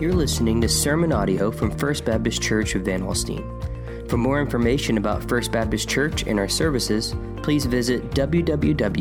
[0.00, 4.08] You're listening to sermon audio from First Baptist Church of Van Alstyne.
[4.08, 8.96] For more information about First Baptist Church and our services, please visit www.fbcva.com.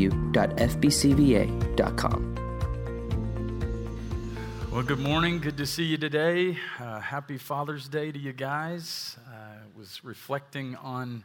[4.73, 5.39] Well, good morning.
[5.39, 6.57] Good to see you today.
[6.77, 9.15] Uh, happy Father's Day to you guys.
[9.25, 11.23] I uh, was reflecting on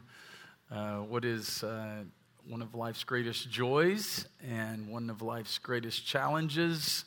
[0.71, 2.05] uh, what is uh,
[2.47, 7.03] one of life's greatest joys and one of life's greatest challenges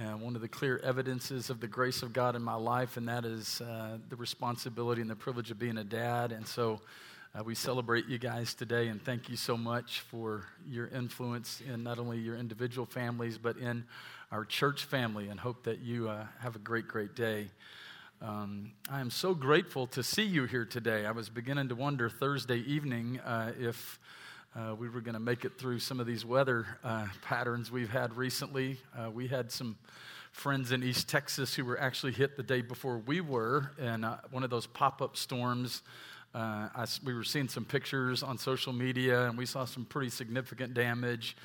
[0.00, 3.06] and one of the clear evidences of the grace of God in my life, and
[3.08, 6.32] that is uh, the responsibility and the privilege of being a dad.
[6.32, 6.80] And so
[7.34, 11.82] uh, we celebrate you guys today, and thank you so much for your influence in
[11.82, 13.84] not only your individual families, but in
[14.32, 17.50] our church family, and hope that you uh, have a great, great day.
[18.22, 21.04] Um, I am so grateful to see you here today.
[21.04, 23.98] I was beginning to wonder Thursday evening uh, if
[24.56, 27.90] uh, we were going to make it through some of these weather uh, patterns we've
[27.90, 28.78] had recently.
[28.98, 29.76] Uh, we had some
[30.32, 34.18] friends in East Texas who were actually hit the day before we were in uh,
[34.32, 35.82] one of those pop up storms.
[36.34, 40.10] Uh, I, we were seeing some pictures on social media and we saw some pretty
[40.10, 41.36] significant damage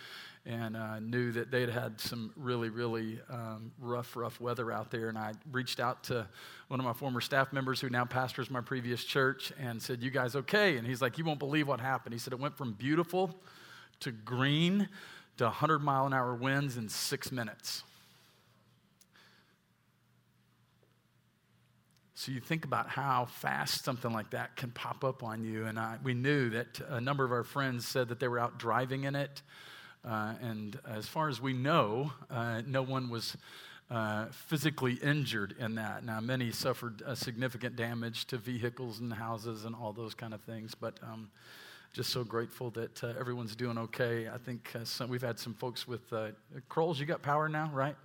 [0.46, 5.10] and uh, knew that they'd had some really, really um, rough, rough weather out there.
[5.10, 6.28] And I reached out to
[6.68, 10.12] one of my former staff members who now pastors my previous church and said, You
[10.12, 10.78] guys okay?
[10.78, 12.14] And he's like, You won't believe what happened.
[12.14, 13.36] He said, It went from beautiful
[14.02, 14.88] to green
[15.38, 17.84] to 100 mile an hour winds in six minutes.
[22.14, 25.66] So you think about how fast something like that can pop up on you.
[25.66, 28.58] And I, we knew that a number of our friends said that they were out
[28.58, 29.42] driving in it.
[30.06, 33.36] Uh, and as far as we know, uh, no one was
[33.90, 36.04] uh, physically injured in that.
[36.04, 40.76] Now, many suffered significant damage to vehicles and houses and all those kind of things,
[40.76, 41.30] but um,
[41.94, 44.28] just so grateful that uh, everyone's doing okay.
[44.28, 46.28] I think uh, some, we've had some folks with uh,
[46.68, 47.96] Kroll's, you got power now, right?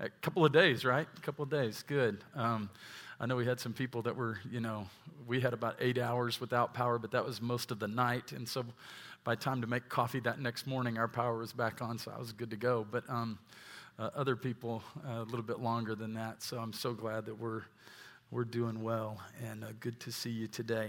[0.00, 1.08] A couple of days, right?
[1.16, 2.22] A couple of days, good.
[2.34, 2.70] Um,
[3.18, 4.86] I know we had some people that were, you know,
[5.26, 8.32] we had about eight hours without power, but that was most of the night.
[8.32, 8.64] And so
[9.24, 12.18] by time to make coffee that next morning, our power was back on, so I
[12.18, 12.86] was good to go.
[12.90, 13.38] But um,
[13.98, 16.42] uh, other people uh, a little bit longer than that.
[16.42, 17.62] So I'm so glad that we're
[18.30, 20.88] we're doing well, and uh, good to see you today.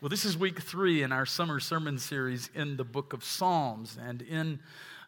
[0.00, 3.98] Well, this is week three in our summer sermon series in the book of Psalms,
[4.00, 4.60] and in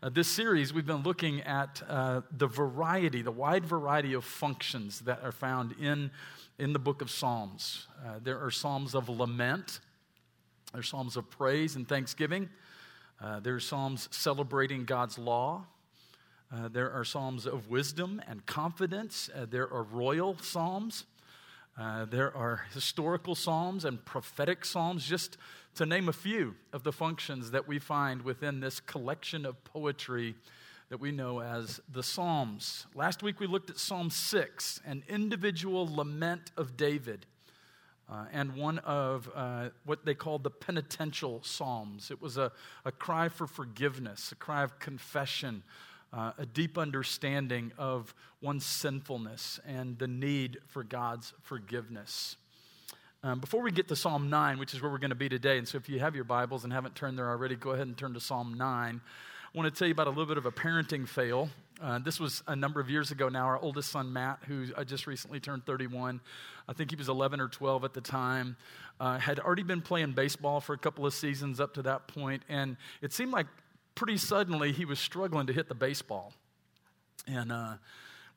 [0.02, 5.00] uh, this series, we've been looking at uh, the variety, the wide variety of functions
[5.00, 6.10] that are found in,
[6.58, 7.86] in the book of Psalms.
[8.04, 9.80] Uh, there are Psalms of lament,
[10.72, 12.50] there's Psalms of praise and thanksgiving.
[13.20, 15.64] Uh, there are Psalms celebrating God's law.
[16.52, 19.30] Uh, there are Psalms of wisdom and confidence.
[19.34, 21.04] Uh, there are royal Psalms.
[21.78, 25.38] Uh, there are historical Psalms and prophetic Psalms, just
[25.76, 30.34] to name a few of the functions that we find within this collection of poetry
[30.90, 32.86] that we know as the Psalms.
[32.94, 37.26] Last week we looked at Psalm 6, an individual lament of David
[38.10, 42.10] uh, and one of uh, what they called the penitential psalms.
[42.10, 42.52] It was a,
[42.84, 45.62] a cry for forgiveness, a cry of confession,
[46.12, 52.36] uh, a deep understanding of one's sinfulness and the need for God's forgiveness.
[53.22, 55.58] Um, before we get to Psalm 9, which is where we're going to be today,
[55.58, 57.96] and so if you have your Bibles and haven't turned there already, go ahead and
[57.96, 59.00] turn to Psalm 9.
[59.54, 61.50] I want to tell you about a little bit of a parenting fail.
[61.80, 63.46] Uh, this was a number of years ago now.
[63.46, 66.20] Our oldest son, Matt, who just recently turned 31,
[66.68, 68.56] I think he was 11 or 12 at the time,
[68.98, 72.42] uh, had already been playing baseball for a couple of seasons up to that point,
[72.48, 73.46] and it seemed like
[73.94, 76.32] pretty suddenly he was struggling to hit the baseball.
[77.28, 77.74] And uh,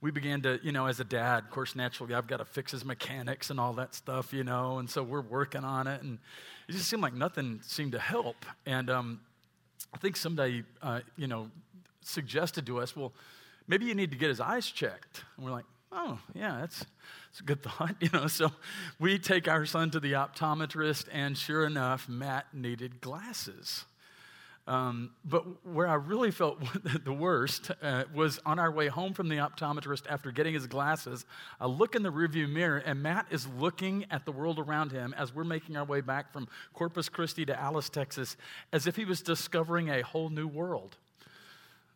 [0.01, 2.71] we began to, you know, as a dad, of course, naturally, I've got to fix
[2.71, 6.19] his mechanics and all that stuff, you know, and so we're working on it, and
[6.67, 8.45] it just seemed like nothing seemed to help.
[8.67, 9.19] And um,
[9.93, 11.49] I think somebody, uh, you know,
[12.01, 13.13] suggested to us, well,
[13.67, 15.23] maybe you need to get his eyes checked.
[15.37, 18.27] And we're like, oh, yeah, that's, that's a good thought, you know.
[18.27, 18.51] So
[18.99, 23.85] we take our son to the optometrist, and sure enough, Matt needed glasses.
[24.67, 26.59] Um, but where I really felt
[27.03, 31.25] the worst uh, was on our way home from the optometrist after getting his glasses.
[31.59, 35.15] I look in the rearview mirror, and Matt is looking at the world around him
[35.17, 38.37] as we're making our way back from Corpus Christi to Alice, Texas,
[38.71, 40.95] as if he was discovering a whole new world.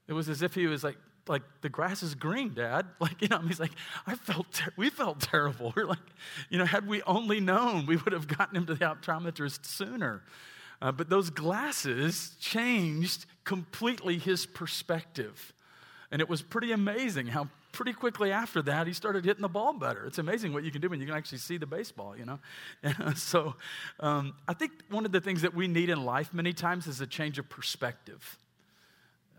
[0.07, 0.97] It was as if he was like,
[1.27, 2.85] like the grass is green, Dad.
[2.99, 3.71] Like you know, he's like,
[4.07, 5.73] I felt, ter- we felt terrible.
[5.75, 5.99] We're like,
[6.49, 10.23] you know, had we only known, we would have gotten him to the optometrist sooner.
[10.81, 15.53] Uh, but those glasses changed completely his perspective,
[16.11, 19.73] and it was pretty amazing how pretty quickly after that he started hitting the ball
[19.73, 20.05] better.
[20.05, 22.39] It's amazing what you can do when you can actually see the baseball, you know.
[23.15, 23.55] so
[23.99, 27.01] um, I think one of the things that we need in life many times is
[27.01, 28.37] a change of perspective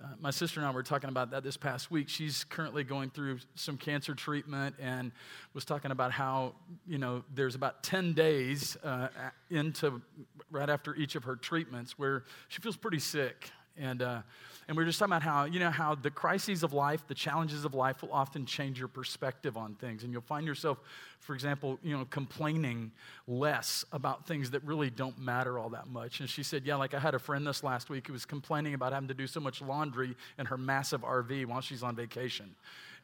[0.02, 2.08] Uh, my sister and I were talking about that this past week.
[2.08, 5.10] She's currently going through some cancer treatment and
[5.54, 6.54] was talking about how,
[6.86, 9.08] you know, there's about 10 days uh,
[9.50, 10.02] into
[10.50, 13.50] right after each of her treatments where she feels pretty sick.
[13.78, 14.22] And, uh,
[14.68, 17.14] and we are just talking about how, you know, how the crises of life, the
[17.14, 20.02] challenges of life will often change your perspective on things.
[20.02, 20.78] And you'll find yourself,
[21.20, 22.90] for example, you know, complaining
[23.28, 26.20] less about things that really don't matter all that much.
[26.20, 28.74] And she said, yeah, like I had a friend this last week who was complaining
[28.74, 32.54] about having to do so much laundry in her massive RV while she's on vacation.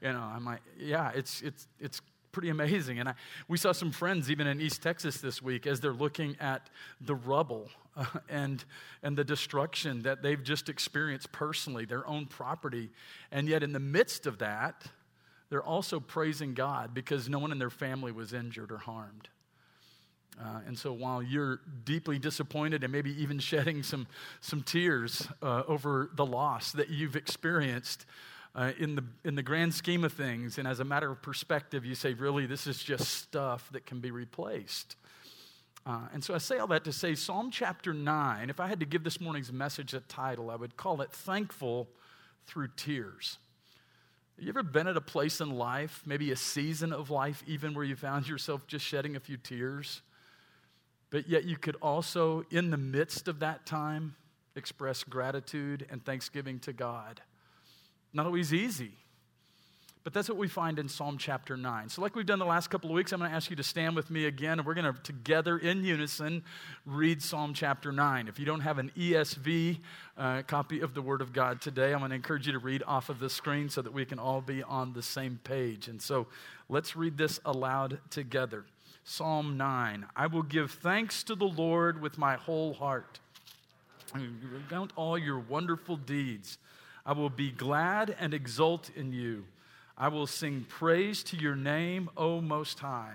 [0.01, 2.01] You know, I'm like, yeah, it's, it's, it's
[2.33, 2.99] pretty amazing.
[2.99, 3.15] And I,
[3.47, 6.71] we saw some friends even in East Texas this week as they're looking at
[7.01, 8.65] the rubble uh, and,
[9.03, 12.91] and the destruction that they've just experienced personally, their own property.
[13.31, 14.87] And yet, in the midst of that,
[15.51, 19.29] they're also praising God because no one in their family was injured or harmed.
[20.41, 24.07] Uh, and so while you're deeply disappointed and maybe even shedding some,
[24.41, 28.07] some tears uh, over the loss that you've experienced,
[28.55, 31.85] uh, in, the, in the grand scheme of things, and as a matter of perspective,
[31.85, 34.97] you say, really, this is just stuff that can be replaced.
[35.85, 38.81] Uh, and so I say all that to say Psalm chapter 9, if I had
[38.81, 41.89] to give this morning's message a title, I would call it Thankful
[42.47, 43.39] Through Tears.
[44.39, 47.85] You ever been at a place in life, maybe a season of life, even where
[47.85, 50.03] you found yourself just shedding a few tears?
[51.11, 54.15] But yet you could also, in the midst of that time,
[54.57, 57.21] express gratitude and thanksgiving to God.
[58.13, 58.93] Not always easy.
[60.05, 61.89] But that's what we find in Psalm chapter 9.
[61.89, 63.63] So, like we've done the last couple of weeks, I'm going to ask you to
[63.63, 66.43] stand with me again, and we're going to together in unison
[66.85, 68.27] read Psalm chapter 9.
[68.27, 69.79] If you don't have an ESV
[70.19, 72.83] uh, copy of the Word of God today, I'm going to encourage you to read
[72.85, 75.87] off of the screen so that we can all be on the same page.
[75.87, 76.27] And so,
[76.69, 78.65] let's read this aloud together.
[79.05, 83.21] Psalm 9 I will give thanks to the Lord with my whole heart.
[84.69, 86.59] Count all your wonderful deeds.
[87.05, 89.45] I will be glad and exult in you.
[89.97, 93.15] I will sing praise to your name, O Most High.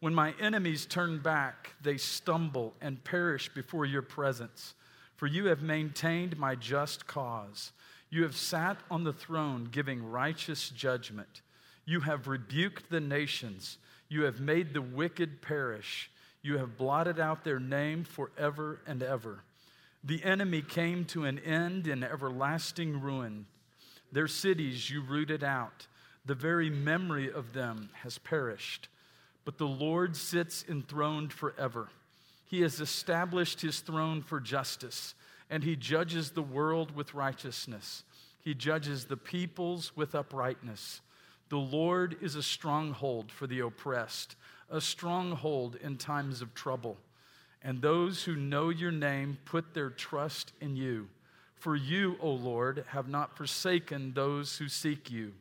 [0.00, 4.74] When my enemies turn back, they stumble and perish before your presence.
[5.16, 7.72] For you have maintained my just cause.
[8.10, 11.42] You have sat on the throne giving righteous judgment.
[11.84, 13.78] You have rebuked the nations.
[14.08, 16.10] You have made the wicked perish.
[16.42, 19.40] You have blotted out their name forever and ever.
[20.08, 23.44] The enemy came to an end in everlasting ruin.
[24.10, 25.86] Their cities you rooted out.
[26.24, 28.88] The very memory of them has perished.
[29.44, 31.90] But the Lord sits enthroned forever.
[32.46, 35.14] He has established his throne for justice,
[35.50, 38.02] and he judges the world with righteousness.
[38.40, 41.02] He judges the peoples with uprightness.
[41.50, 44.36] The Lord is a stronghold for the oppressed,
[44.70, 46.96] a stronghold in times of trouble.
[47.62, 51.08] And those who know your name put their trust in you.
[51.56, 55.32] For you, O Lord, have not forsaken those who seek you.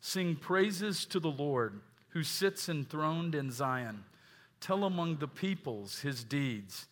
[0.00, 1.80] Sing praises to the Lord,
[2.10, 4.04] who sits enthroned in Zion.
[4.60, 6.86] Tell among the peoples his deeds.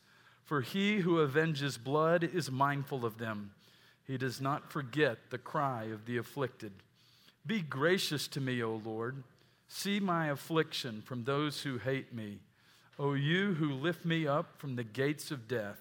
[0.45, 3.53] For he who avenges blood is mindful of them.
[4.07, 6.73] He does not forget the cry of the afflicted.
[7.47, 9.23] Be gracious to me, O Lord.
[9.69, 12.39] See my affliction from those who hate me.
[12.99, 15.79] O you who lift me up from the gates of death,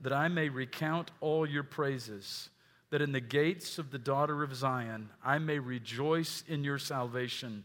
[0.00, 2.50] that I may recount all your praises,
[2.90, 7.64] that in the gates of the daughter of Zion I may rejoice in your salvation.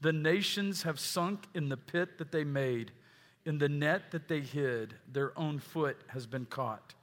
[0.00, 2.92] The nations have sunk in the pit that they made,
[3.46, 6.94] in the net that they hid, their own foot has been caught.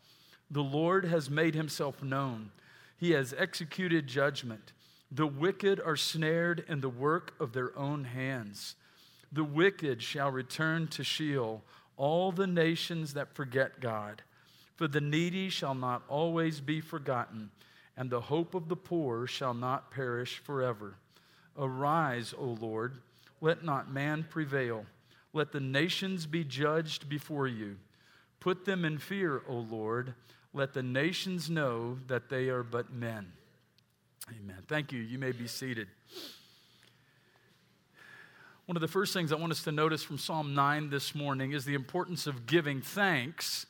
[0.51, 2.51] The Lord has made himself known,
[2.97, 4.73] he has executed judgment.
[5.11, 8.75] The wicked are snared in the work of their own hands.
[9.35, 11.61] The wicked shall return to Sheol,
[11.97, 14.21] all the nations that forget God.
[14.77, 17.51] For the needy shall not always be forgotten,
[17.97, 20.95] and the hope of the poor shall not perish forever.
[21.57, 22.99] Arise, O Lord,
[23.41, 24.85] let not man prevail.
[25.33, 27.75] Let the nations be judged before you.
[28.39, 30.13] Put them in fear, O Lord.
[30.53, 33.33] Let the nations know that they are but men.
[34.29, 34.63] Amen.
[34.69, 35.01] Thank you.
[35.01, 35.89] You may be seated.
[38.65, 41.51] One of the first things I want us to notice from Psalm 9 this morning
[41.51, 43.67] is the importance of giving thanks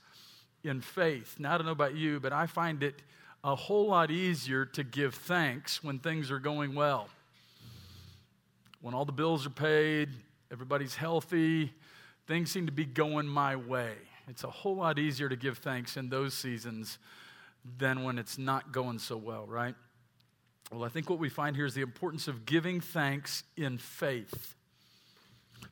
[0.64, 1.36] in faith.
[1.38, 3.02] Now, I don't know about you, but I find it
[3.44, 7.10] a whole lot easier to give thanks when things are going well.
[8.80, 10.08] When all the bills are paid,
[10.50, 11.74] everybody's healthy,
[12.26, 13.96] things seem to be going my way.
[14.30, 17.00] It's a whole lot easier to give thanks in those seasons
[17.78, 19.76] than when it's not going so well, right?
[20.72, 24.56] Well, I think what we find here is the importance of giving thanks in faith.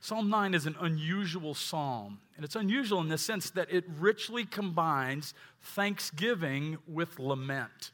[0.00, 4.44] Psalm 9 is an unusual psalm, and it's unusual in the sense that it richly
[4.44, 7.90] combines thanksgiving with lament.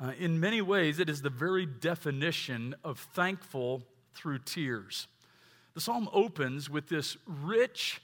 [0.00, 3.82] Uh, in many ways, it is the very definition of thankful
[4.14, 5.06] through tears.
[5.74, 8.02] The psalm opens with this rich,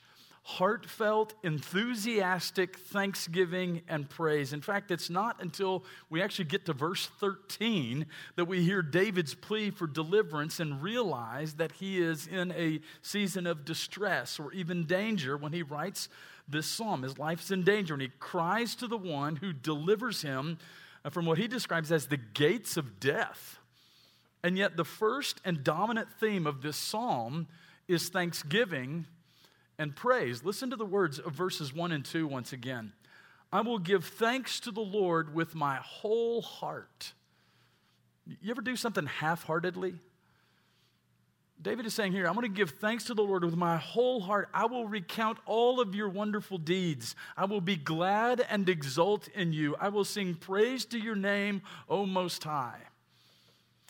[0.57, 4.51] heartfelt, enthusiastic thanksgiving and praise.
[4.51, 9.35] In fact, it's not until we actually get to verse 13 that we hear David's
[9.35, 14.85] plea for deliverance and realize that he is in a season of distress or even
[14.85, 16.09] danger when he writes
[16.47, 17.03] this psalm.
[17.03, 20.57] His life's in danger, and he cries to the one who delivers him
[21.11, 23.59] from what he describes as the gates of death.
[24.43, 27.47] And yet, the first and dominant theme of this psalm
[27.87, 29.05] is thanksgiving
[29.79, 30.43] and praise.
[30.43, 32.91] Listen to the words of verses 1 and 2 once again.
[33.51, 37.13] I will give thanks to the Lord with my whole heart.
[38.27, 39.95] You ever do something half heartedly?
[41.61, 44.21] David is saying here, I'm going to give thanks to the Lord with my whole
[44.21, 44.49] heart.
[44.53, 47.15] I will recount all of your wonderful deeds.
[47.35, 49.75] I will be glad and exult in you.
[49.79, 52.79] I will sing praise to your name, O Most High.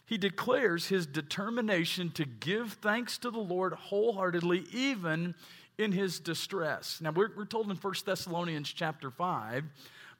[0.07, 5.35] He declares his determination to give thanks to the Lord wholeheartedly, even
[5.79, 6.99] in his distress.
[7.01, 9.63] Now, we're, we're told in 1 Thessalonians chapter 5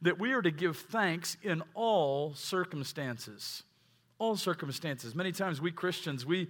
[0.02, 3.64] that we are to give thanks in all circumstances.
[4.20, 5.14] All circumstances.
[5.14, 6.48] Many times we Christians, we,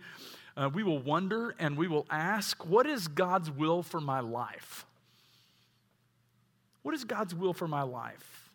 [0.56, 4.86] uh, we will wonder and we will ask, what is God's will for my life?
[6.84, 8.52] What is God's will for my life?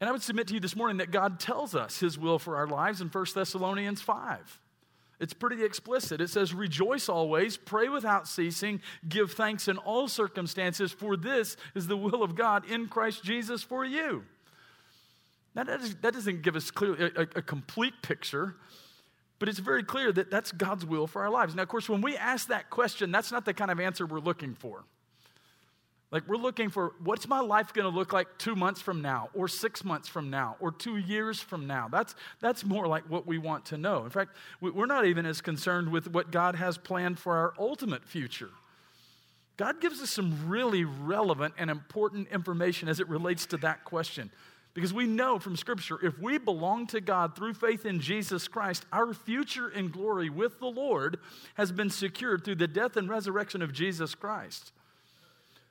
[0.00, 2.56] And I would submit to you this morning that God tells us his will for
[2.56, 4.60] our lives in 1 Thessalonians 5.
[5.22, 6.20] It's pretty explicit.
[6.20, 11.86] It says, Rejoice always, pray without ceasing, give thanks in all circumstances, for this is
[11.86, 14.24] the will of God in Christ Jesus for you.
[15.54, 18.56] Now, that, is, that doesn't give us clear, a, a complete picture,
[19.38, 21.54] but it's very clear that that's God's will for our lives.
[21.54, 24.18] Now, of course, when we ask that question, that's not the kind of answer we're
[24.18, 24.82] looking for.
[26.12, 29.30] Like, we're looking for what's my life going to look like two months from now,
[29.32, 31.88] or six months from now, or two years from now.
[31.90, 34.04] That's, that's more like what we want to know.
[34.04, 38.04] In fact, we're not even as concerned with what God has planned for our ultimate
[38.04, 38.50] future.
[39.56, 44.30] God gives us some really relevant and important information as it relates to that question.
[44.74, 48.84] Because we know from Scripture, if we belong to God through faith in Jesus Christ,
[48.92, 51.18] our future in glory with the Lord
[51.54, 54.72] has been secured through the death and resurrection of Jesus Christ.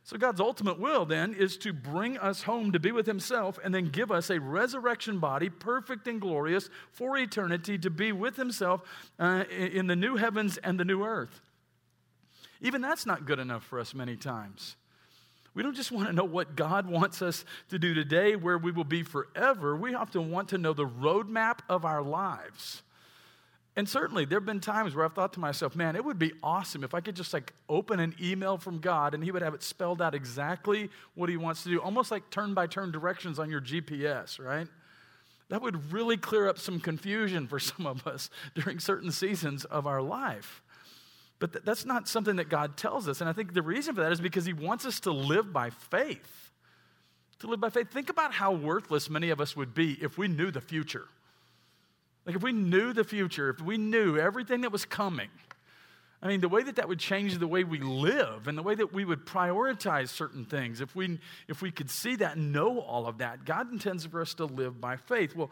[0.04, 3.74] So, God's ultimate will then is to bring us home to be with Himself and
[3.74, 8.82] then give us a resurrection body, perfect and glorious for eternity, to be with Himself
[9.20, 11.42] uh, in the new heavens and the new earth.
[12.62, 14.76] Even that's not good enough for us many times.
[15.54, 18.72] We don't just want to know what God wants us to do today, where we
[18.72, 19.76] will be forever.
[19.76, 22.84] We often want to know the roadmap of our lives.
[23.76, 26.34] And certainly, there have been times where I've thought to myself, man, it would be
[26.44, 29.54] awesome if I could just like open an email from God and He would have
[29.54, 33.40] it spelled out exactly what He wants to do, almost like turn by turn directions
[33.40, 34.68] on your GPS, right?
[35.48, 39.88] That would really clear up some confusion for some of us during certain seasons of
[39.88, 40.62] our life.
[41.40, 43.22] But th- that's not something that God tells us.
[43.22, 45.70] And I think the reason for that is because He wants us to live by
[45.70, 46.52] faith.
[47.40, 47.90] To live by faith.
[47.90, 51.06] Think about how worthless many of us would be if we knew the future.
[52.26, 55.30] Like if we knew the future, if we knew everything that was coming,
[56.24, 58.76] I mean, the way that that would change the way we live and the way
[58.76, 62.80] that we would prioritize certain things, if we, if we could see that and know
[62.80, 65.36] all of that, God intends for us to live by faith.
[65.36, 65.50] Well,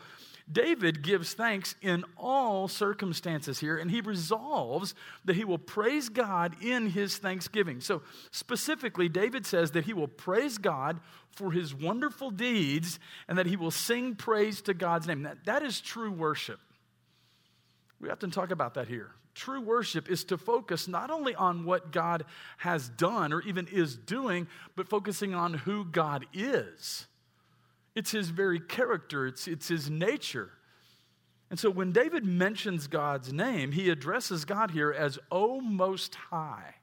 [0.52, 4.94] David gives thanks in all circumstances here, and he resolves
[5.26, 7.82] that he will praise God in his thanksgiving.
[7.82, 11.00] So, specifically, David says that he will praise God
[11.32, 15.24] for his wonderful deeds and that he will sing praise to God's name.
[15.24, 16.60] That, that is true worship.
[18.00, 19.12] We often talk about that here.
[19.36, 22.26] True worship is to focus not only on what God
[22.58, 27.08] has done or even is doing, but focusing on who God is.
[27.96, 30.52] It's his very character, it's, it's his nature.
[31.50, 36.76] And so when David mentions God's name, he addresses God here as O Most High,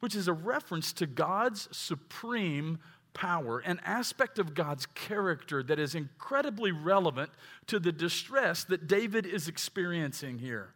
[0.00, 2.78] which is a reference to God's supreme
[3.14, 7.30] power, an aspect of God's character that is incredibly relevant
[7.66, 10.74] to the distress that David is experiencing here.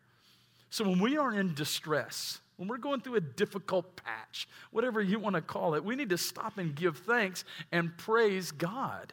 [0.70, 5.18] So when we are in distress, when we're going through a difficult patch, whatever you
[5.18, 9.12] want to call it, we need to stop and give thanks and praise God.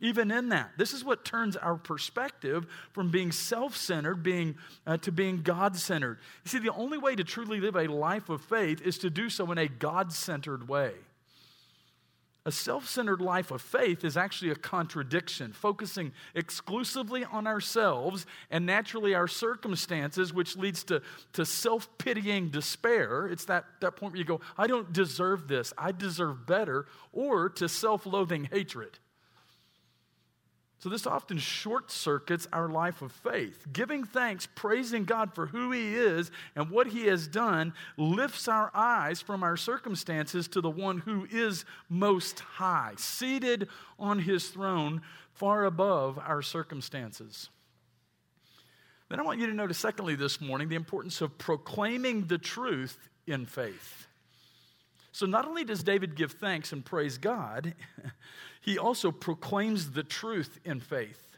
[0.00, 4.56] Even in that, this is what turns our perspective from being self centered being,
[4.86, 6.18] uh, to being God centered.
[6.44, 9.30] You see, the only way to truly live a life of faith is to do
[9.30, 10.92] so in a God centered way.
[12.46, 18.66] A self centered life of faith is actually a contradiction, focusing exclusively on ourselves and
[18.66, 21.00] naturally our circumstances, which leads to,
[21.32, 23.26] to self pitying despair.
[23.28, 27.48] It's that, that point where you go, I don't deserve this, I deserve better, or
[27.48, 28.98] to self loathing hatred.
[30.84, 33.66] So, this often short circuits our life of faith.
[33.72, 38.70] Giving thanks, praising God for who He is and what He has done, lifts our
[38.74, 45.00] eyes from our circumstances to the one who is most high, seated on His throne
[45.32, 47.48] far above our circumstances.
[49.08, 53.08] Then I want you to notice, secondly, this morning, the importance of proclaiming the truth
[53.26, 54.06] in faith.
[55.14, 57.76] So, not only does David give thanks and praise God,
[58.60, 61.36] he also proclaims the truth in faith.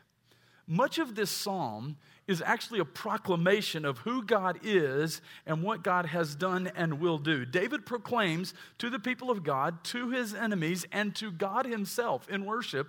[0.66, 6.06] Much of this psalm is actually a proclamation of who God is and what God
[6.06, 7.44] has done and will do.
[7.44, 12.46] David proclaims to the people of God, to his enemies, and to God himself in
[12.46, 12.88] worship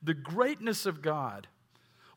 [0.00, 1.48] the greatness of God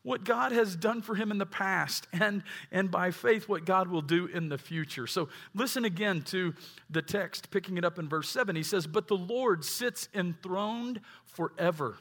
[0.02, 3.88] what God has done for him in the past, and, and by faith, what God
[3.88, 5.06] will do in the future.
[5.06, 6.54] So listen again to
[6.90, 8.56] the text, picking it up in verse 7.
[8.56, 11.96] He says, But the Lord sits enthroned forever.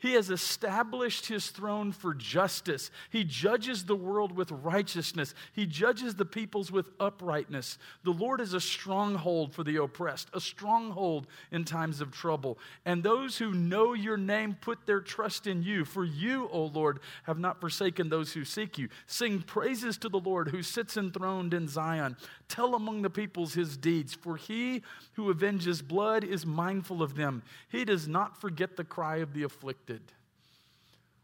[0.00, 2.92] He has established his throne for justice.
[3.10, 5.34] He judges the world with righteousness.
[5.52, 7.78] He judges the peoples with uprightness.
[8.04, 12.58] The Lord is a stronghold for the oppressed, a stronghold in times of trouble.
[12.84, 15.84] And those who know your name put their trust in you.
[15.84, 18.88] For you, O Lord, have not forsaken those who seek you.
[19.08, 22.16] Sing praises to the Lord who sits enthroned in Zion.
[22.48, 24.82] Tell among the peoples his deeds, for he
[25.14, 27.42] who avenges blood is mindful of them.
[27.68, 29.87] He does not forget the cry of the afflicted.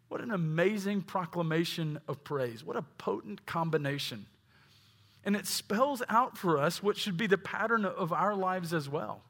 [0.09, 2.63] What an amazing proclamation of praise.
[2.63, 4.27] What a potent combination.
[5.25, 8.89] And it spells out for us what should be the pattern of our lives as
[8.89, 9.23] well.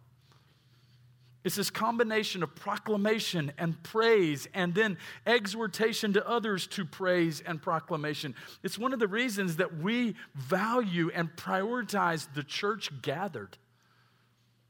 [1.45, 7.61] It's this combination of proclamation and praise and then exhortation to others to praise and
[7.61, 8.35] proclamation.
[8.62, 13.59] It's one of the reasons that we value and prioritize the church gathered.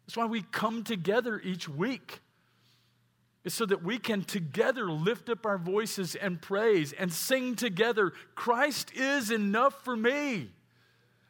[0.05, 2.21] That's why we come together each week.
[3.45, 8.13] It's so that we can together lift up our voices and praise and sing together,
[8.35, 10.51] Christ is enough for me.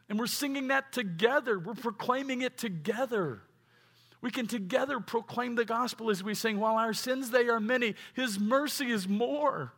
[0.09, 3.41] And we're singing that together, we're proclaiming it together.
[4.21, 7.95] We can together proclaim the gospel as we sing, while our sins they are many,
[8.15, 9.73] his mercy is more.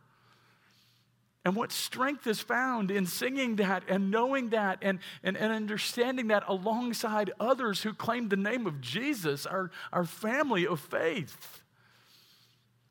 [1.43, 6.27] And what strength is found in singing that and knowing that and, and, and understanding
[6.27, 11.63] that alongside others who claim the name of Jesus, our, our family of faith.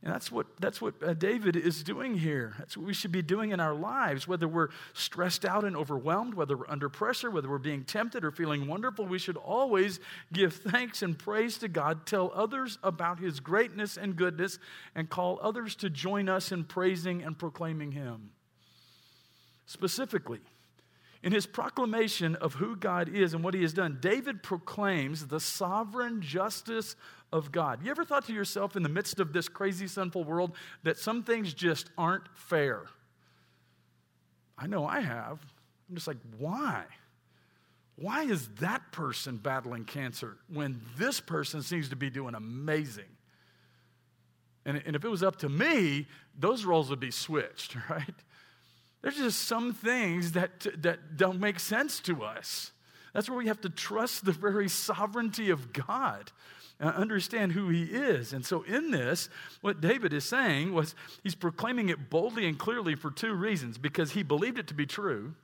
[0.07, 2.55] And that's what, that's what uh, David is doing here.
[2.61, 4.29] That's what we should be doing in our lives.
[4.29, 8.31] Whether we're stressed out and overwhelmed, whether we're under pressure, whether we're being tempted or
[8.31, 9.99] feeling wonderful, we should always
[10.33, 14.61] give thanks and praise to God, tell others about his greatness and goodness,
[14.95, 18.31] and call others to join us in praising and proclaiming him.
[19.67, 20.39] Specifically,
[21.23, 25.41] in his proclamation of who God is and what he has done, David proclaims the
[25.41, 26.97] sovereign justice
[27.33, 27.83] of God.
[27.83, 30.53] You ever thought to yourself in the midst of this crazy, sinful world
[30.83, 32.85] that some things just aren't fair?
[34.59, 35.41] I know I have.
[35.89, 36.85] I'm just like, why?
[37.97, 43.05] Why is that person battling cancer when this person seems to be doing amazing?
[44.67, 46.07] And, and if it was up to me,
[46.39, 48.15] those roles would be switched, right?
[49.03, 52.73] There's just some things that, that don't make sense to us.
[53.13, 56.33] That's where we have to trust the very sovereignty of God
[56.79, 58.33] and understand who he is.
[58.33, 59.29] And so, in this,
[59.61, 64.13] what David is saying was he's proclaiming it boldly and clearly for two reasons because
[64.13, 65.35] he believed it to be true.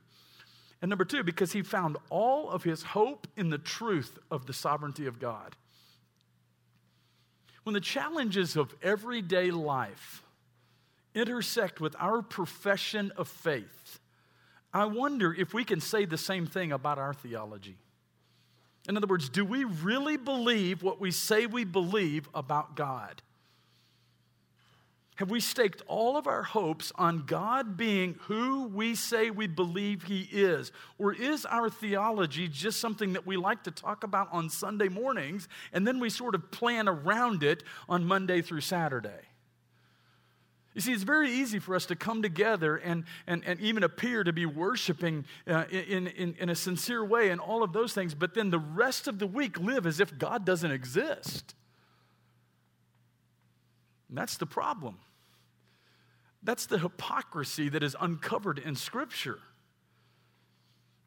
[0.81, 4.53] And number two, because he found all of his hope in the truth of the
[4.53, 5.55] sovereignty of God.
[7.63, 10.23] When the challenges of everyday life
[11.15, 13.99] intersect with our profession of faith,
[14.73, 17.77] I wonder if we can say the same thing about our theology.
[18.87, 23.21] In other words, do we really believe what we say we believe about God?
[25.17, 30.03] Have we staked all of our hopes on God being who we say we believe
[30.03, 30.71] He is?
[30.97, 35.47] Or is our theology just something that we like to talk about on Sunday mornings
[35.71, 39.21] and then we sort of plan around it on Monday through Saturday?
[40.73, 44.23] You see, it's very easy for us to come together and, and, and even appear
[44.23, 48.15] to be worshiping uh, in, in, in a sincere way and all of those things,
[48.15, 51.53] but then the rest of the week live as if God doesn't exist.
[54.09, 54.97] And that's the problem.
[56.41, 59.39] That's the hypocrisy that is uncovered in Scripture.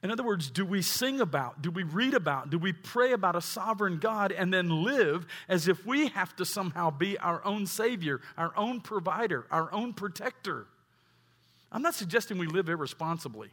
[0.06, 3.34] In other words, do we sing about, do we read about, do we pray about
[3.34, 7.66] a sovereign God and then live as if we have to somehow be our own
[7.66, 10.68] Savior, our own provider, our own protector?
[11.72, 13.48] I'm not suggesting we live irresponsibly.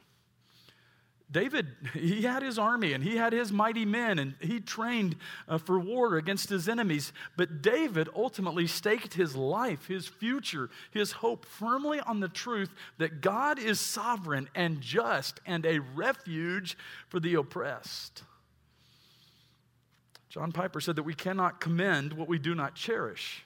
[1.33, 5.15] David, he had his army and he had his mighty men and he trained
[5.49, 7.11] uh, for war against his enemies.
[7.35, 12.69] But David ultimately staked his life, his future, his hope firmly on the truth
[12.99, 16.77] that God is sovereign and just and a refuge
[17.09, 18.23] for the oppressed.
[20.29, 23.43] John Piper said that we cannot commend what we do not cherish.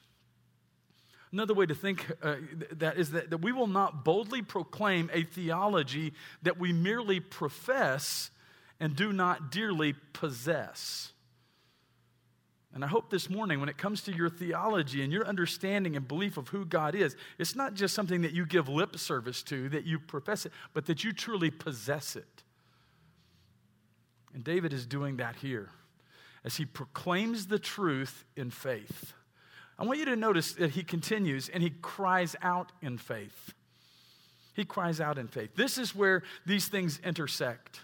[1.32, 2.36] Another way to think uh,
[2.72, 8.32] that is that, that we will not boldly proclaim a theology that we merely profess
[8.80, 11.12] and do not dearly possess.
[12.74, 16.08] And I hope this morning, when it comes to your theology and your understanding and
[16.08, 19.68] belief of who God is, it's not just something that you give lip service to,
[19.70, 22.44] that you profess it, but that you truly possess it.
[24.34, 25.70] And David is doing that here
[26.44, 29.14] as he proclaims the truth in faith.
[29.80, 33.54] I want you to notice that he continues and he cries out in faith.
[34.54, 35.52] He cries out in faith.
[35.56, 37.82] This is where these things intersect.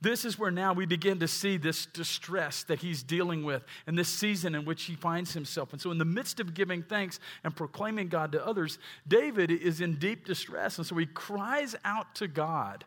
[0.00, 3.96] This is where now we begin to see this distress that he's dealing with and
[3.96, 5.72] this season in which he finds himself.
[5.72, 9.80] And so, in the midst of giving thanks and proclaiming God to others, David is
[9.80, 10.76] in deep distress.
[10.76, 12.84] And so, he cries out to God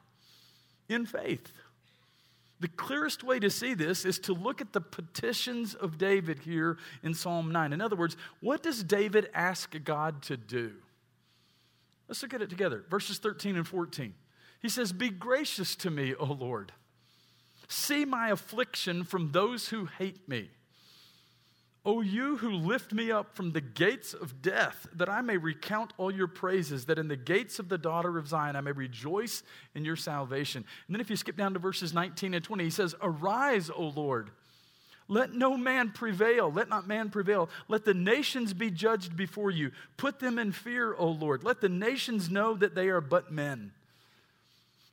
[0.87, 1.51] in faith.
[2.59, 6.77] The clearest way to see this is to look at the petitions of David here
[7.03, 7.71] in Psalm 9.
[7.71, 10.73] In other words, what does David ask God to do?
[12.07, 12.83] Let's look at it together.
[12.89, 14.13] Verses 13 and 14.
[14.61, 16.73] He says, Be gracious to me, O Lord.
[17.69, 20.49] See my affliction from those who hate me.
[21.89, 25.91] O you who lift me up from the gates of death, that I may recount
[25.97, 29.41] all your praises, that in the gates of the daughter of Zion I may rejoice
[29.73, 30.63] in your salvation.
[30.85, 33.85] And then if you skip down to verses 19 and 20, he says, Arise, O
[33.85, 34.29] Lord.
[35.07, 36.51] Let no man prevail.
[36.51, 37.49] Let not man prevail.
[37.67, 39.71] Let the nations be judged before you.
[39.97, 41.43] Put them in fear, O Lord.
[41.43, 43.71] Let the nations know that they are but men.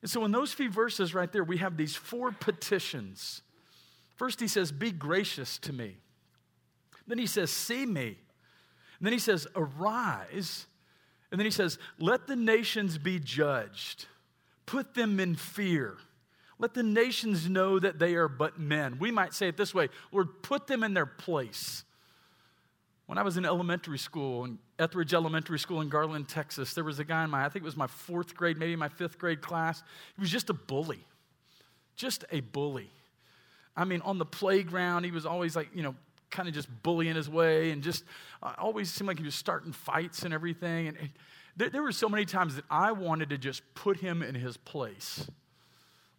[0.00, 3.42] And so, in those few verses right there, we have these four petitions.
[4.14, 5.96] First, he says, Be gracious to me.
[7.06, 8.18] Then he says, See me.
[8.98, 10.66] And then he says, Arise.
[11.30, 14.06] And then he says, Let the nations be judged,
[14.64, 15.96] put them in fear.
[16.58, 18.98] Let the nations know that they are but men.
[18.98, 21.84] We might say it this way Lord, put them in their place.
[23.06, 26.98] When I was in elementary school, in Etheridge Elementary School in Garland, Texas, there was
[26.98, 29.40] a guy in my, I think it was my fourth grade, maybe my fifth grade
[29.40, 29.82] class.
[30.16, 31.04] He was just a bully.
[31.94, 32.90] Just a bully.
[33.76, 35.94] I mean, on the playground, he was always like, you know,
[36.30, 38.04] kind of just bullying his way and just
[38.42, 40.88] uh, always seemed like he was starting fights and everything.
[40.88, 41.10] And, and
[41.56, 44.56] there, there were so many times that I wanted to just put him in his
[44.56, 45.26] place.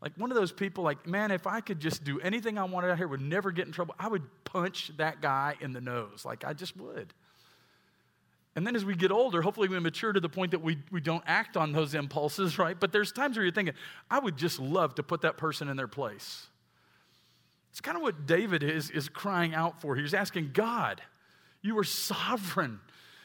[0.01, 2.91] Like one of those people, like, man, if I could just do anything I wanted
[2.91, 6.23] out here, would never get in trouble, I would punch that guy in the nose.
[6.23, 7.13] Like, I just would.
[8.55, 10.99] And then as we get older, hopefully we mature to the point that we, we
[10.99, 12.79] don't act on those impulses, right?
[12.79, 13.75] But there's times where you're thinking,
[14.09, 16.47] I would just love to put that person in their place.
[17.77, 19.95] It's kind of what David is, is crying out for.
[19.95, 20.99] He's asking God,
[21.61, 22.79] You are sovereign.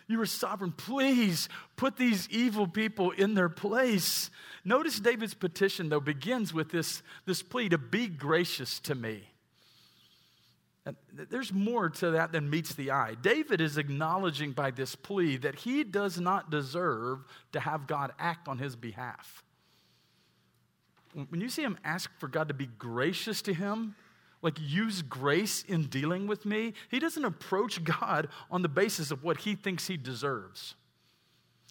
[0.09, 0.73] You are sovereign.
[0.73, 4.31] Please put these evil people in their place.
[4.63, 9.23] Notice David's petition, though, begins with this, this plea to be gracious to me.
[10.85, 13.15] And there's more to that than meets the eye.
[13.23, 17.21] David is acknowledging by this plea that he does not deserve
[17.53, 19.43] to have God act on his behalf.
[21.31, 23.95] When you see him ask for God to be gracious to him,
[24.43, 26.75] like use grace in dealing with me.
[26.91, 30.75] He doesn't approach God on the basis of what he thinks he deserves.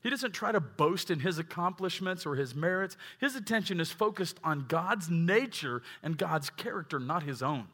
[0.02, 2.98] He doesn't try to boast in his accomplishments or his merits.
[3.20, 7.68] His attention is focused on God's nature and God's character, not his own.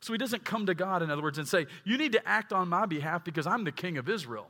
[0.00, 2.52] So he doesn't come to God, in other words, and say, You need to act
[2.52, 4.48] on my behalf because I'm the king of Israel,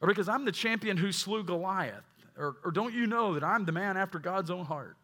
[0.00, 2.04] or because I'm the champion who slew Goliath,
[2.36, 4.96] or, or don't you know that I'm the man after God's own heart?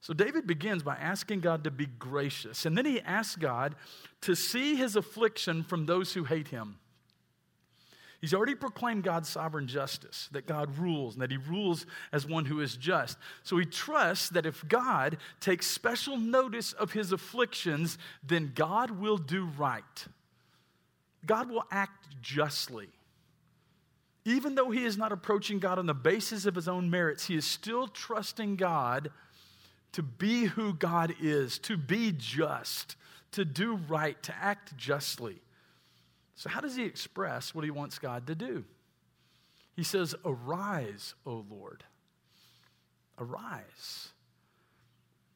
[0.00, 2.64] So David begins by asking God to be gracious.
[2.64, 3.74] And then he asks God
[4.22, 6.78] to see his affliction from those who hate him.
[8.20, 12.44] He's already proclaimed God's sovereign justice, that God rules, and that he rules as one
[12.44, 13.16] who is just.
[13.44, 19.16] So he trusts that if God takes special notice of his afflictions, then God will
[19.16, 20.06] do right.
[21.24, 22.88] God will act justly.
[24.26, 27.36] Even though he is not approaching God on the basis of his own merits, he
[27.36, 29.10] is still trusting God
[29.92, 32.96] to be who God is, to be just,
[33.32, 35.40] to do right, to act justly.
[36.34, 38.64] So, how does he express what he wants God to do?
[39.76, 41.84] He says, Arise, O Lord.
[43.18, 44.08] Arise.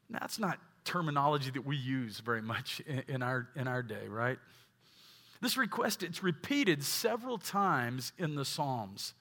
[0.08, 4.06] Now, that's not terminology that we use very much in, in, our, in our day,
[4.08, 4.38] right?
[5.40, 9.14] This request, it's repeated several times in the Psalms.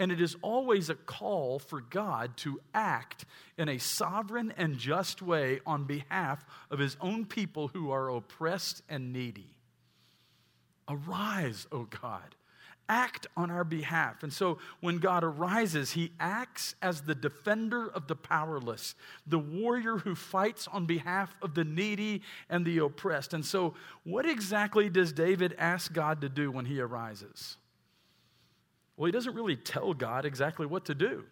[0.00, 3.26] And it is always a call for God to act
[3.58, 8.82] in a sovereign and just way on behalf of his own people who are oppressed
[8.88, 9.58] and needy.
[10.88, 12.34] Arise, O God.
[12.88, 14.22] Act on our behalf.
[14.22, 18.94] And so when God arises, he acts as the defender of the powerless,
[19.26, 23.34] the warrior who fights on behalf of the needy and the oppressed.
[23.34, 27.58] And so, what exactly does David ask God to do when he arises?
[29.00, 31.24] Well, he doesn't really tell God exactly what to do,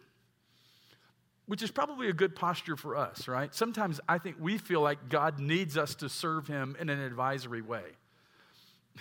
[1.44, 3.54] which is probably a good posture for us, right?
[3.54, 7.60] Sometimes I think we feel like God needs us to serve him in an advisory
[7.60, 7.82] way.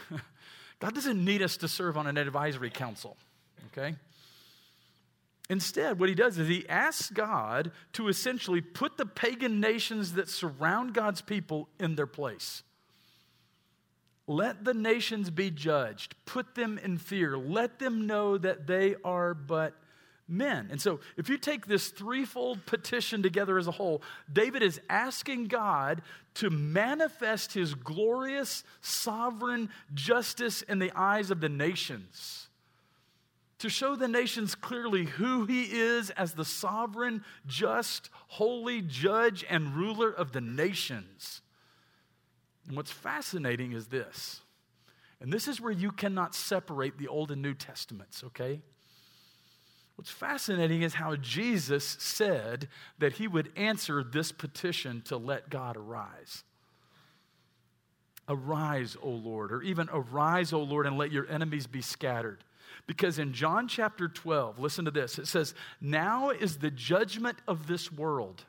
[0.82, 3.16] God doesn't need us to serve on an advisory council,
[3.72, 3.96] okay?
[5.50, 10.28] Instead, what he does is he asks God to essentially put the pagan nations that
[10.28, 12.64] surround God's people in their place.
[14.28, 16.16] Let the nations be judged.
[16.26, 17.38] Put them in fear.
[17.38, 19.74] Let them know that they are but
[20.28, 20.68] men.
[20.70, 25.48] And so, if you take this threefold petition together as a whole, David is asking
[25.48, 26.02] God
[26.36, 32.50] to manifest his glorious, sovereign justice in the eyes of the nations.
[33.60, 39.74] To show the nations clearly who he is as the sovereign, just, holy judge and
[39.74, 41.42] ruler of the nations.
[42.68, 44.42] And what's fascinating is this,
[45.22, 48.62] and this is where you cannot separate the Old and New Testaments, okay?
[49.96, 52.68] What's fascinating is how Jesus said
[53.00, 56.44] that he would answer this petition to let God arise.
[58.30, 62.44] Arise, O Lord, or even arise, O Lord, and let your enemies be scattered.
[62.86, 67.66] Because in John chapter 12, listen to this it says, Now is the judgment of
[67.66, 68.46] this world.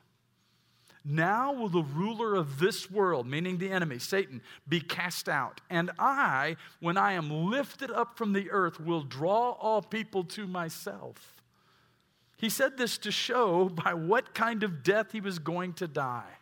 [1.05, 5.61] Now will the ruler of this world, meaning the enemy, Satan, be cast out.
[5.69, 10.45] And I, when I am lifted up from the earth, will draw all people to
[10.45, 11.35] myself.
[12.37, 16.35] He said this to show by what kind of death he was going to die.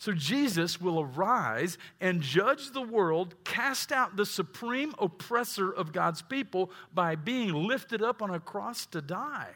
[0.00, 6.22] So Jesus will arise and judge the world, cast out the supreme oppressor of God's
[6.22, 9.50] people by being lifted up on a cross to die.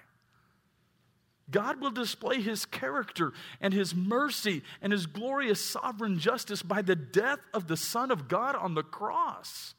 [1.53, 6.97] God will display his character and his mercy and his glorious sovereign justice by the
[6.97, 9.75] death of the Son of God on the cross.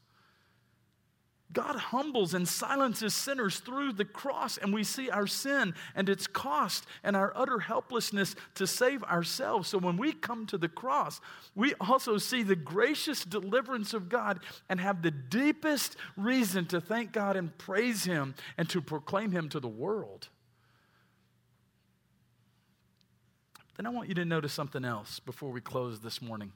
[1.54, 6.26] God humbles and silences sinners through the cross, and we see our sin and its
[6.26, 9.68] cost and our utter helplessness to save ourselves.
[9.68, 11.20] So when we come to the cross,
[11.54, 17.12] we also see the gracious deliverance of God and have the deepest reason to thank
[17.12, 20.28] God and praise Him and to proclaim Him to the world.
[23.76, 26.52] Then I want you to notice something else before we close this morning.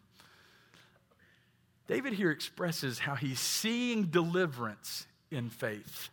[1.88, 6.10] David here expresses how he's seeing deliverance in faith.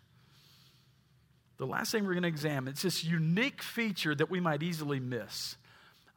[1.58, 5.00] The last thing we're going to examine, it's this unique feature that we might easily
[5.00, 5.58] miss.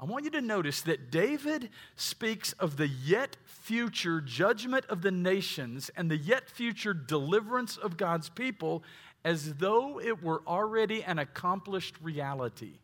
[0.00, 5.10] I want you to notice that David speaks of the yet future judgment of the
[5.10, 8.84] nations and the yet future deliverance of God's people
[9.24, 12.78] as though it were already an accomplished reality.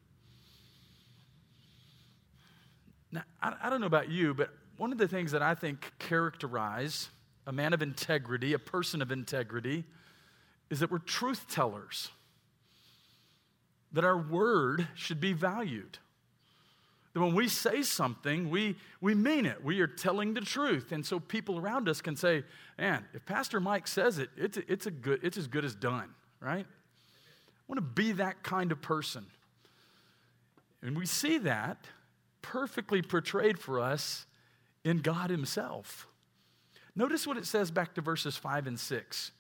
[3.14, 5.92] Now, I, I don't know about you, but one of the things that I think
[6.00, 7.08] characterize
[7.46, 9.84] a man of integrity, a person of integrity,
[10.68, 12.10] is that we're truth tellers.
[13.92, 15.98] That our word should be valued.
[17.12, 19.62] That when we say something, we, we mean it.
[19.62, 20.90] We are telling the truth.
[20.90, 22.42] And so people around us can say,
[22.76, 26.08] man, if Pastor Mike says it, it's, it's, a good, it's as good as done,
[26.40, 26.66] right?
[26.66, 29.26] I want to be that kind of person.
[30.82, 31.86] And we see that
[32.44, 34.26] perfectly portrayed for us
[34.84, 36.06] in God Himself.
[36.94, 39.32] Notice what it says back to verses 5 and 6.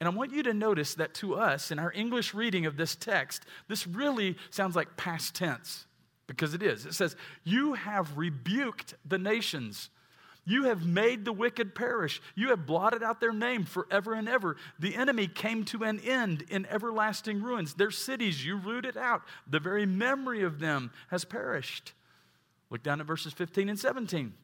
[0.00, 2.94] And I want you to notice that to us, in our English reading of this
[2.94, 5.86] text, this really sounds like past tense
[6.28, 6.86] because it is.
[6.86, 9.90] It says, You have rebuked the nations.
[10.46, 12.22] You have made the wicked perish.
[12.34, 14.56] You have blotted out their name forever and ever.
[14.78, 17.74] The enemy came to an end in everlasting ruins.
[17.74, 19.22] Their cities you rooted out.
[19.46, 21.92] The very memory of them has perished.
[22.70, 24.34] Look down at verses 15 and 17.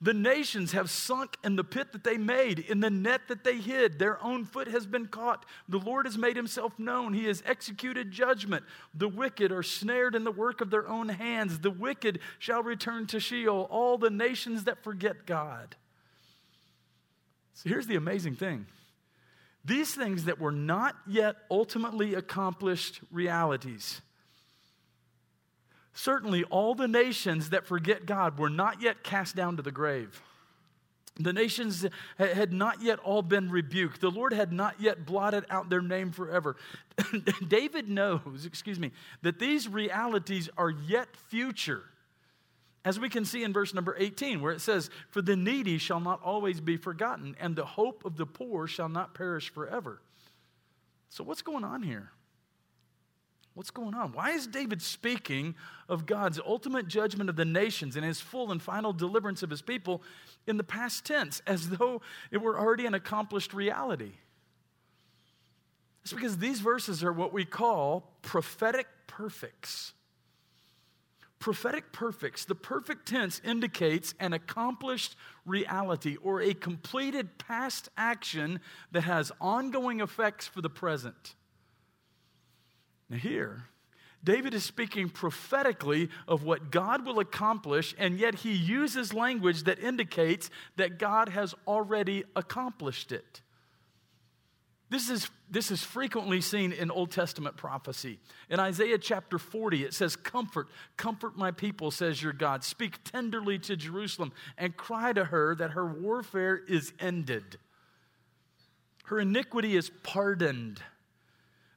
[0.00, 3.56] The nations have sunk in the pit that they made, in the net that they
[3.56, 3.98] hid.
[3.98, 5.44] Their own foot has been caught.
[5.68, 7.14] The Lord has made himself known.
[7.14, 8.64] He has executed judgment.
[8.94, 11.60] The wicked are snared in the work of their own hands.
[11.60, 15.74] The wicked shall return to Sheol, all the nations that forget God.
[17.54, 18.66] So here's the amazing thing
[19.64, 24.00] these things that were not yet ultimately accomplished realities
[25.94, 30.22] Certainly, all the nations that forget God were not yet cast down to the grave.
[31.20, 31.84] The nations
[32.16, 34.00] had not yet all been rebuked.
[34.00, 36.56] The Lord had not yet blotted out their name forever.
[37.48, 41.82] David knows, excuse me, that these realities are yet future.
[42.84, 46.00] As we can see in verse number 18, where it says, For the needy shall
[46.00, 50.00] not always be forgotten, and the hope of the poor shall not perish forever.
[51.10, 52.12] So, what's going on here?
[53.58, 54.12] What's going on?
[54.12, 55.56] Why is David speaking
[55.88, 59.62] of God's ultimate judgment of the nations and his full and final deliverance of his
[59.62, 60.00] people
[60.46, 64.12] in the past tense, as though it were already an accomplished reality?
[66.04, 69.92] It's because these verses are what we call prophetic perfects.
[71.40, 78.60] Prophetic perfects, the perfect tense indicates an accomplished reality or a completed past action
[78.92, 81.34] that has ongoing effects for the present.
[83.10, 83.64] Now, here,
[84.22, 89.78] David is speaking prophetically of what God will accomplish, and yet he uses language that
[89.78, 93.42] indicates that God has already accomplished it.
[94.90, 98.18] This is, this is frequently seen in Old Testament prophecy.
[98.48, 102.64] In Isaiah chapter 40, it says, Comfort, comfort my people, says your God.
[102.64, 107.58] Speak tenderly to Jerusalem and cry to her that her warfare is ended.
[109.04, 110.82] Her iniquity is pardoned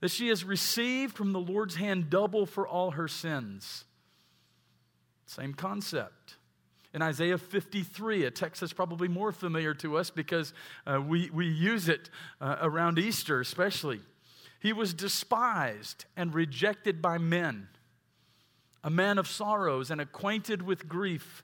[0.02, 3.86] that she has received from the Lord's hand double for all her sins.
[5.26, 6.36] Same concept.
[6.94, 10.54] In Isaiah 53, a text that's probably more familiar to us because
[10.86, 12.10] uh, we, we use it
[12.42, 14.02] uh, around Easter, especially.
[14.60, 17.70] He was despised and rejected by men,
[18.84, 21.44] a man of sorrows and acquainted with grief.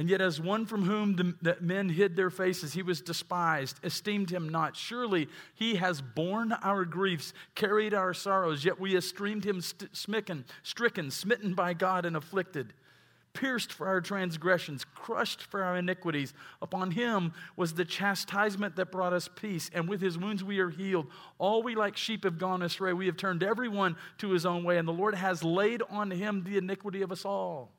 [0.00, 3.78] And yet, as one from whom the, the, men hid their faces, he was despised,
[3.84, 4.74] esteemed him not.
[4.74, 10.46] Surely he has borne our griefs, carried our sorrows, yet we esteemed him st- smitten,
[10.62, 12.72] stricken, smitten by God, and afflicted.
[13.34, 16.32] Pierced for our transgressions, crushed for our iniquities.
[16.62, 20.70] Upon him was the chastisement that brought us peace, and with his wounds we are
[20.70, 21.08] healed.
[21.36, 22.94] All we like sheep have gone astray.
[22.94, 26.42] We have turned everyone to his own way, and the Lord has laid on him
[26.42, 27.74] the iniquity of us all.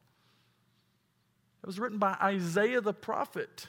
[1.63, 3.67] It was written by Isaiah the prophet.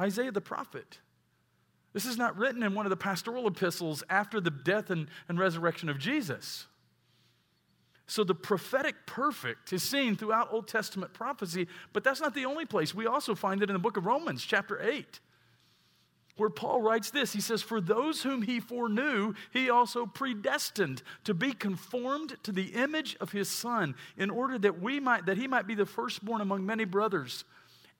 [0.00, 0.98] Isaiah the prophet.
[1.92, 5.38] This is not written in one of the pastoral epistles after the death and, and
[5.38, 6.66] resurrection of Jesus.
[8.06, 12.66] So the prophetic perfect is seen throughout Old Testament prophecy, but that's not the only
[12.66, 12.94] place.
[12.94, 15.20] We also find it in the book of Romans, chapter 8
[16.36, 17.32] where Paul writes this.
[17.32, 22.74] He says, For those whom he foreknew, he also predestined to be conformed to the
[22.74, 26.40] image of his son, in order that we might that he might be the firstborn
[26.40, 27.44] among many brothers.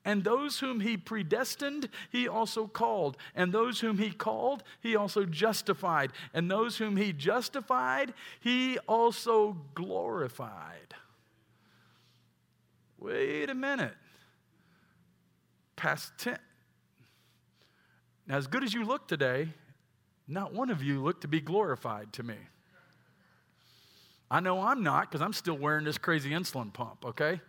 [0.07, 3.16] And those whom he predestined, he also called.
[3.35, 6.12] And those whom he called, he also justified.
[6.35, 10.94] And those whom he justified, he also glorified.
[12.99, 13.94] Wait a minute.
[15.75, 16.38] Past tense
[18.26, 19.48] now, as good as you look today,
[20.26, 22.37] not one of you look to be glorified to me.
[24.30, 27.40] I know I'm not because I'm still wearing this crazy insulin pump, okay?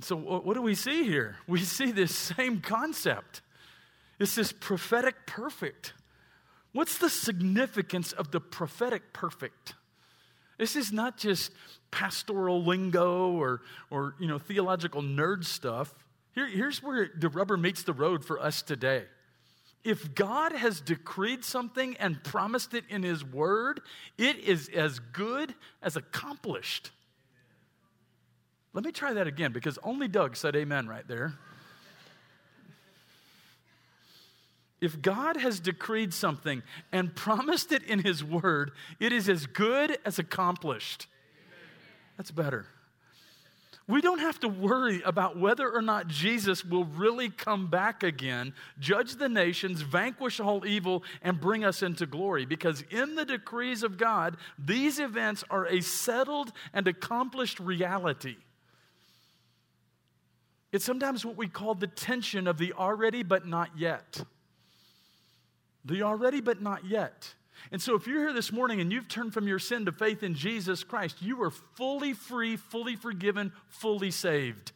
[0.00, 1.36] So, what do we see here?
[1.48, 3.42] We see this same concept.
[4.18, 5.94] It's this prophetic perfect.
[6.72, 9.74] What's the significance of the prophetic perfect?
[10.58, 11.52] This is not just
[11.90, 15.94] pastoral lingo or, or you know, theological nerd stuff.
[16.38, 19.06] Here, here's where the rubber meets the road for us today.
[19.82, 23.80] If God has decreed something and promised it in His Word,
[24.16, 26.92] it is as good as accomplished.
[28.72, 31.34] Let me try that again because only Doug said amen right there.
[34.80, 38.70] If God has decreed something and promised it in His Word,
[39.00, 41.08] it is as good as accomplished.
[42.16, 42.68] That's better.
[43.88, 48.52] We don't have to worry about whether or not Jesus will really come back again,
[48.78, 52.44] judge the nations, vanquish all evil, and bring us into glory.
[52.44, 58.36] Because in the decrees of God, these events are a settled and accomplished reality.
[60.70, 64.22] It's sometimes what we call the tension of the already but not yet.
[65.86, 67.32] The already but not yet.
[67.70, 70.22] And so, if you're here this morning and you've turned from your sin to faith
[70.22, 74.72] in Jesus Christ, you are fully free, fully forgiven, fully saved.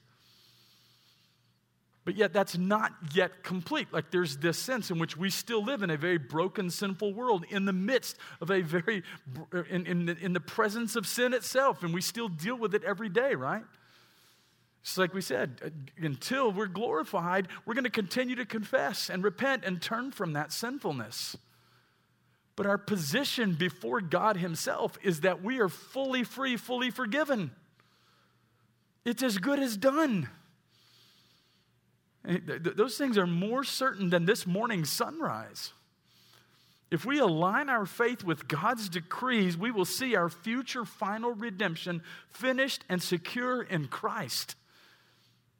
[2.05, 3.93] But yet, that's not yet complete.
[3.93, 7.45] Like, there's this sense in which we still live in a very broken, sinful world
[7.49, 9.05] in the midst of a very,
[9.71, 12.83] in, in, the, in the presence of sin itself, and we still deal with it
[12.83, 13.63] every day, right?
[14.83, 19.63] It's like we said, until we're glorified, we're going to continue to confess and repent
[19.65, 21.37] and turn from that sinfulness.
[22.55, 27.51] But our position before God Himself is that we are fully free, fully forgiven.
[29.05, 30.29] It's as good as done.
[32.25, 35.73] Those things are more certain than this morning's sunrise.
[36.91, 42.03] If we align our faith with God's decrees, we will see our future final redemption
[42.29, 44.57] finished and secure in Christ.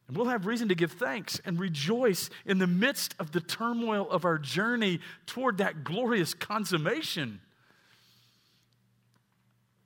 [0.09, 4.11] And we'll have reason to give thanks and rejoice in the midst of the turmoil
[4.11, 7.41] of our journey toward that glorious consummation.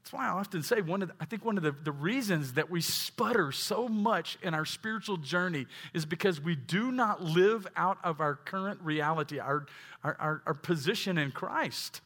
[0.07, 2.53] That's why I often say one of the, I think one of the, the reasons
[2.53, 7.67] that we sputter so much in our spiritual journey is because we do not live
[7.75, 9.67] out of our current reality, our,
[10.05, 12.03] our, our, our position in Christ.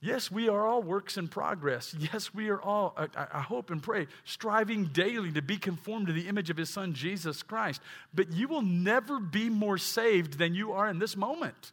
[0.00, 1.94] Yes, we are all works in progress.
[1.98, 6.12] Yes, we are all, I, I, hope and pray, striving daily to be conformed to
[6.12, 7.80] the image of His Son, Jesus Christ.
[8.14, 11.72] But you will never be more saved than you are in this moment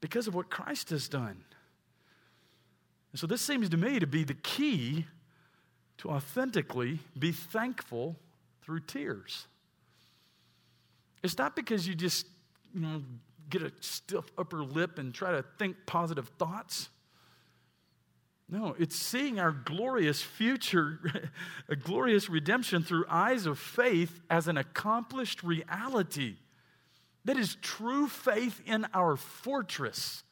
[0.00, 1.44] because of what Christ has done.
[3.12, 5.06] And so this seems to me to be the key
[5.98, 8.16] to authentically be thankful
[8.62, 9.46] through tears.
[11.22, 12.26] It's not because you just,
[12.74, 13.02] you know,
[13.50, 16.88] get a stiff upper lip and try to think positive thoughts.
[18.48, 21.00] No, it's seeing our glorious future,
[21.68, 26.36] a glorious redemption through eyes of faith as an accomplished reality.
[27.24, 30.24] That is true faith in our fortress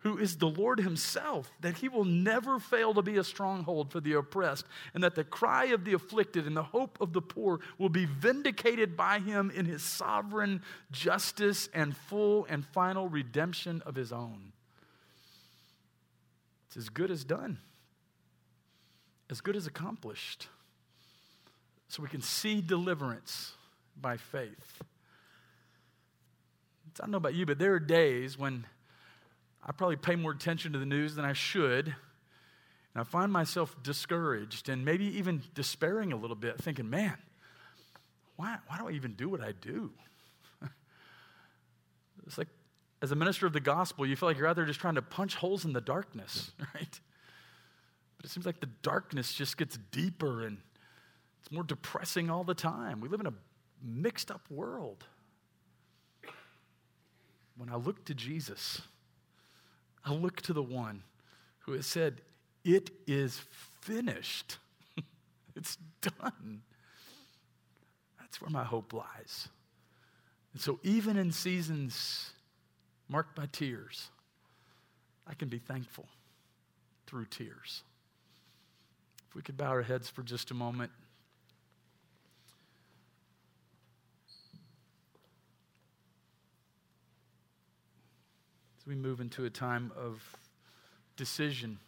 [0.00, 4.00] who is the Lord Himself, that He will never fail to be a stronghold for
[4.00, 7.60] the oppressed, and that the cry of the afflicted and the hope of the poor
[7.78, 13.94] will be vindicated by Him in His sovereign justice and full and final redemption of
[13.94, 14.52] His own.
[16.68, 17.58] It's as good as done,
[19.28, 20.48] as good as accomplished.
[21.88, 23.52] So we can see deliverance
[24.00, 24.82] by faith.
[26.86, 28.64] I don't know about you, but there are days when
[29.64, 31.94] I probably pay more attention to the news than I should.
[32.94, 37.16] And I find myself discouraged and maybe even despairing a little bit, thinking, man,
[38.36, 39.92] why, why do I even do what I do?
[42.26, 42.48] it's like,
[43.02, 45.02] as a minister of the gospel, you feel like you're out there just trying to
[45.02, 47.00] punch holes in the darkness, right?
[48.16, 50.58] But it seems like the darkness just gets deeper and
[51.40, 53.00] it's more depressing all the time.
[53.00, 53.32] We live in a
[53.82, 55.04] mixed up world.
[57.56, 58.82] When I look to Jesus,
[60.04, 61.02] I look to the one
[61.60, 62.22] who has said,
[62.64, 63.40] It is
[63.80, 64.58] finished.
[65.56, 66.62] it's done.
[68.18, 69.48] That's where my hope lies.
[70.52, 72.30] And so, even in seasons
[73.08, 74.08] marked by tears,
[75.26, 76.06] I can be thankful
[77.06, 77.82] through tears.
[79.28, 80.90] If we could bow our heads for just a moment.
[88.80, 90.22] As we move into a time of
[91.16, 91.78] decision.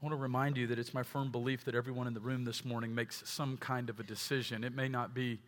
[0.00, 2.44] I want to remind you that it's my firm belief that everyone in the room
[2.44, 4.64] this morning makes some kind of a decision.
[4.64, 5.40] It may not be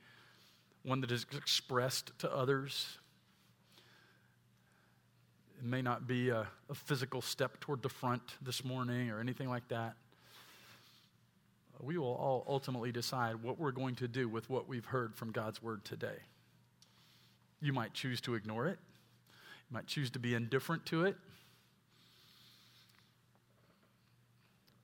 [0.83, 2.99] one that is expressed to others,
[5.59, 9.49] it may not be a, a physical step toward the front this morning or anything
[9.49, 9.95] like that.
[11.81, 15.33] We will all ultimately decide what we're going to do with what we've heard from
[15.33, 16.18] God's word today.
[17.61, 18.78] You might choose to ignore it,
[19.70, 21.16] you might choose to be indifferent to it.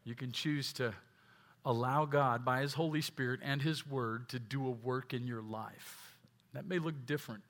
[0.05, 0.95] You can choose to
[1.65, 5.43] allow God, by His Holy Spirit and His Word, to do a work in your
[5.43, 6.17] life.
[6.55, 7.43] That may look different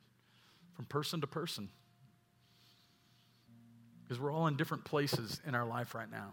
[0.74, 1.70] from person to person
[4.04, 6.32] because we're all in different places in our life right now.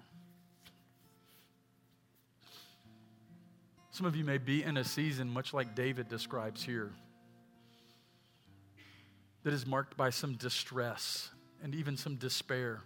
[3.91, 6.91] Some of you may be in a season much like David describes here
[9.43, 11.29] that is marked by some distress
[11.63, 12.81] and even some despair,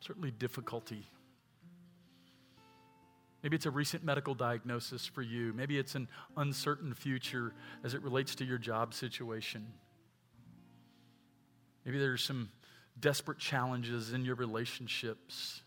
[0.00, 1.06] certainly difficulty.
[3.42, 5.52] Maybe it's a recent medical diagnosis for you.
[5.54, 9.66] Maybe it's an uncertain future as it relates to your job situation.
[11.84, 12.50] Maybe there's some
[12.98, 15.62] desperate challenges in your relationships.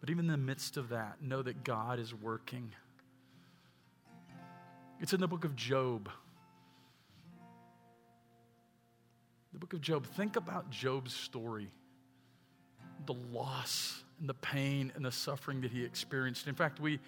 [0.00, 2.72] But even in the midst of that, know that God is working.
[5.00, 6.10] It's in the book of Job.
[9.52, 10.06] The book of Job.
[10.06, 11.70] Think about Job's story
[13.06, 16.46] the loss and the pain and the suffering that he experienced.
[16.46, 17.00] In fact, we,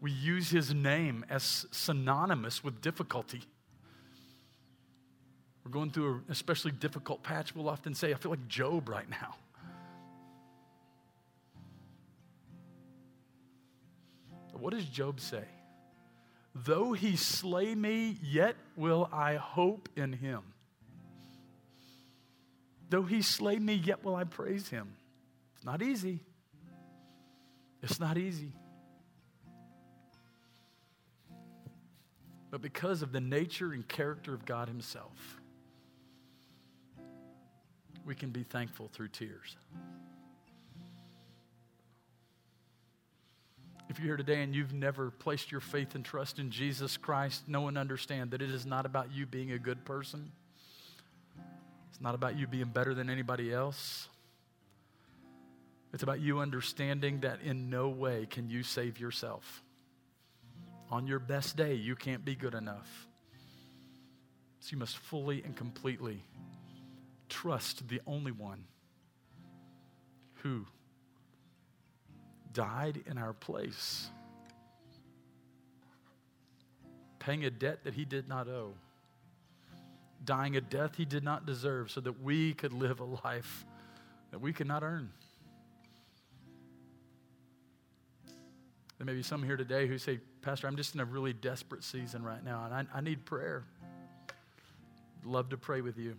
[0.00, 3.42] we use his name as synonymous with difficulty.
[5.64, 7.54] We're going through an especially difficult patch.
[7.54, 9.34] We'll often say, I feel like Job right now.
[14.52, 15.44] What does Job say?
[16.54, 20.42] Though he slay me, yet will I hope in him.
[22.90, 24.94] Though he slay me, yet will I praise him.
[25.56, 26.20] It's not easy.
[27.82, 28.52] It's not easy.
[32.50, 35.40] But because of the nature and character of God Himself,
[38.06, 39.56] we can be thankful through tears.
[43.94, 47.48] If you're here today and you've never placed your faith and trust in Jesus Christ,
[47.48, 50.32] know and understand that it is not about you being a good person.
[51.90, 54.08] It's not about you being better than anybody else.
[55.92, 59.62] It's about you understanding that in no way can you save yourself.
[60.90, 63.06] On your best day, you can't be good enough.
[64.58, 66.24] So you must fully and completely
[67.28, 68.64] trust the only one
[70.42, 70.66] who
[72.54, 74.08] died in our place,
[77.18, 78.72] paying a debt that he did not owe,
[80.24, 83.66] dying a death he did not deserve, so that we could live a life
[84.30, 85.10] that we could not earn.
[88.98, 91.84] There may be some here today who say, Pastor, I'm just in a really desperate
[91.84, 93.64] season right now, and I, I need prayer.
[95.24, 96.16] Love to pray with you.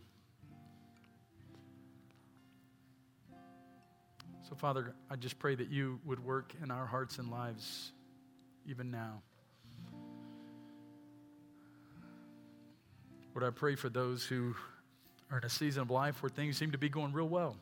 [4.47, 7.91] So, Father, I just pray that you would work in our hearts and lives
[8.69, 9.23] even now.
[13.33, 14.53] Lord, I pray for those who
[15.31, 17.55] are in a season of life where things seem to be going real well.